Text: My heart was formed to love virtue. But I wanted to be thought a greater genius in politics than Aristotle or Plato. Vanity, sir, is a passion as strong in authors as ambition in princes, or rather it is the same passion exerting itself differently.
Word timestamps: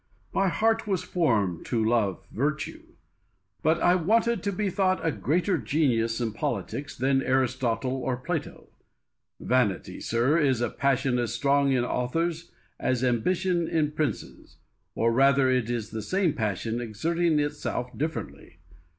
My 0.33 0.47
heart 0.47 0.87
was 0.87 1.03
formed 1.03 1.63
to 1.67 1.85
love 1.85 2.25
virtue. 2.31 2.81
But 3.61 3.79
I 3.83 3.93
wanted 3.93 4.41
to 4.41 4.51
be 4.51 4.71
thought 4.71 4.99
a 5.05 5.11
greater 5.11 5.59
genius 5.59 6.19
in 6.19 6.33
politics 6.33 6.97
than 6.97 7.21
Aristotle 7.21 7.97
or 7.97 8.17
Plato. 8.17 8.69
Vanity, 9.39 9.99
sir, 9.99 10.39
is 10.39 10.59
a 10.59 10.71
passion 10.71 11.19
as 11.19 11.33
strong 11.35 11.71
in 11.71 11.85
authors 11.85 12.49
as 12.79 13.03
ambition 13.03 13.67
in 13.67 13.91
princes, 13.91 14.57
or 14.95 15.13
rather 15.13 15.51
it 15.51 15.69
is 15.69 15.91
the 15.91 16.01
same 16.01 16.33
passion 16.33 16.81
exerting 16.81 17.37
itself 17.37 17.95
differently. 17.95 18.57